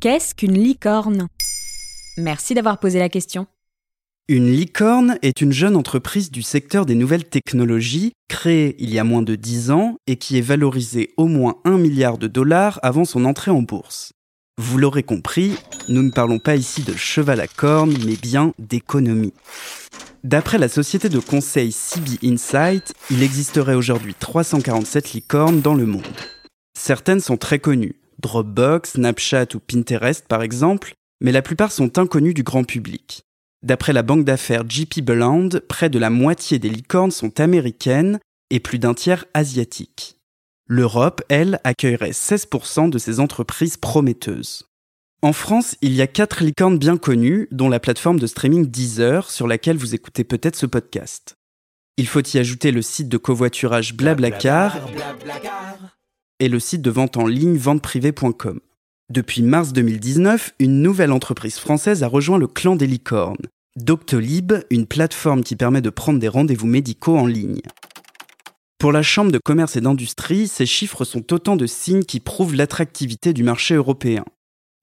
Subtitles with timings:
[0.00, 1.28] Qu'est-ce qu'une licorne?
[2.16, 3.46] Merci d'avoir posé la question.
[4.28, 9.04] Une licorne est une jeune entreprise du secteur des nouvelles technologies créée il y a
[9.04, 13.04] moins de 10 ans et qui est valorisée au moins 1 milliard de dollars avant
[13.04, 14.14] son entrée en bourse.
[14.56, 15.54] Vous l'aurez compris,
[15.90, 19.34] nous ne parlons pas ici de cheval à cornes, mais bien d'économie.
[20.24, 26.06] D'après la société de conseil CB Insight, il existerait aujourd'hui 347 licornes dans le monde.
[26.72, 32.34] Certaines sont très connues, Dropbox, Snapchat ou Pinterest par exemple, mais la plupart sont inconnues
[32.34, 33.22] du grand public.
[33.62, 38.18] D'après la banque d'affaires JP Belland, près de la moitié des licornes sont américaines
[38.50, 40.16] et plus d'un tiers asiatiques.
[40.66, 44.64] L'Europe, elle, accueillerait 16% de ces entreprises prometteuses.
[45.22, 49.30] En France, il y a quatre licornes bien connues, dont la plateforme de streaming Deezer,
[49.30, 51.34] sur laquelle vous écoutez peut-être ce podcast.
[51.98, 54.78] Il faut y ajouter le site de covoiturage Blablacar
[56.40, 58.60] et le site de vente en ligne venteprivée.com.
[59.10, 63.46] Depuis mars 2019, une nouvelle entreprise française a rejoint le clan des licornes.
[63.76, 67.60] Doctolib, une plateforme qui permet de prendre des rendez-vous médicaux en ligne.
[68.78, 72.54] Pour la Chambre de commerce et d'industrie, ces chiffres sont autant de signes qui prouvent
[72.54, 74.24] l'attractivité du marché européen.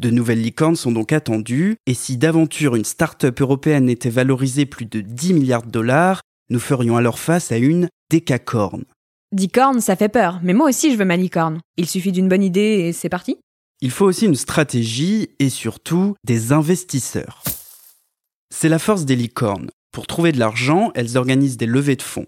[0.00, 4.86] De nouvelles licornes sont donc attendues, et si d'aventure une start-up européenne était valorisée plus
[4.86, 8.84] de 10 milliards de dollars, nous ferions alors face à une décacorne.
[9.34, 11.60] Dicorne, ça fait peur, mais moi aussi je veux ma licorne.
[11.76, 13.36] Il suffit d'une bonne idée et c'est parti
[13.84, 17.42] il faut aussi une stratégie et surtout des investisseurs.
[18.48, 19.68] C'est la force des licornes.
[19.92, 22.24] Pour trouver de l'argent, elles organisent des levées de fonds.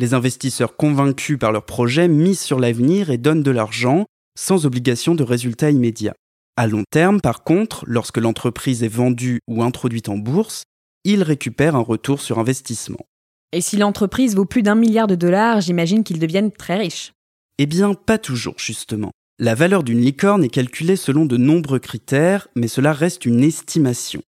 [0.00, 4.04] Les investisseurs convaincus par leur projet misent sur l'avenir et donnent de l'argent
[4.36, 6.16] sans obligation de résultats immédiats.
[6.56, 10.64] À long terme, par contre, lorsque l'entreprise est vendue ou introduite en bourse,
[11.04, 13.06] ils récupèrent un retour sur investissement.
[13.52, 17.12] Et si l'entreprise vaut plus d'un milliard de dollars, j'imagine qu'ils deviennent très riches.
[17.58, 19.12] Eh bien, pas toujours, justement.
[19.38, 24.22] La valeur d'une licorne est calculée selon de nombreux critères, mais cela reste une estimation.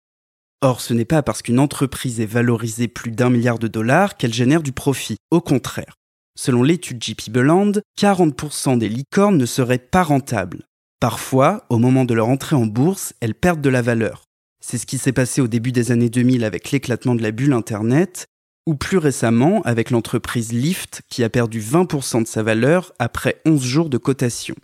[0.62, 4.34] Or, ce n'est pas parce qu'une entreprise est valorisée plus d'un milliard de dollars qu'elle
[4.34, 5.18] génère du profit.
[5.31, 5.96] Au contraire.
[6.38, 10.64] Selon l'étude JP Belland, 40% des licornes ne seraient pas rentables.
[11.00, 14.24] Parfois, au moment de leur entrée en bourse, elles perdent de la valeur.
[14.59, 17.53] C'est ce qui s'est passé au début des années 2000 avec l'éclatement de la bulle
[17.53, 18.25] Internet,
[18.67, 23.63] ou plus récemment avec l'entreprise Lyft qui a perdu 20% de sa valeur après 11
[23.63, 24.55] jours de cotation.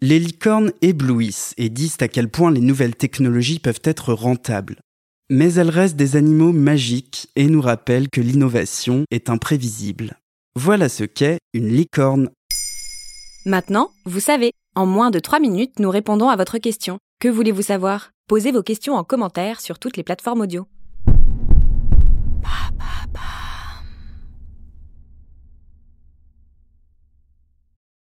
[0.00, 4.78] Les licornes éblouissent et disent à quel point les nouvelles technologies peuvent être rentables.
[5.30, 10.18] Mais elles restent des animaux magiques et nous rappellent que l'innovation est imprévisible.
[10.54, 12.30] Voilà ce qu'est une licorne.
[13.46, 16.98] Maintenant, vous savez, en moins de 3 minutes, nous répondons à votre question.
[17.20, 18.10] Que voulez-vous savoir?
[18.28, 20.66] Posez vos questions en commentaire sur toutes les plateformes audio.